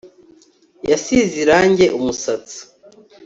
[0.89, 2.59] Yasize irangi umusatsi